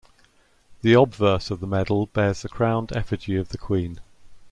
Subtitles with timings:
[0.81, 3.99] The obverse of the medal bears the crowned effigy of The Queen.